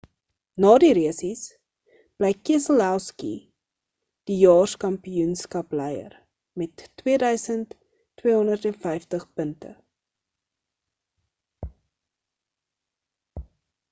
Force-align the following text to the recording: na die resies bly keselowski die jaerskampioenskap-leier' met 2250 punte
na 0.63 0.69
die 0.83 0.93
resies 0.97 1.41
bly 2.21 2.31
keselowski 2.49 3.29
die 4.31 4.37
jaerskampioenskap-leier' 4.45 6.17
met 6.63 6.87
2250 7.03 9.29
punte 9.37 9.77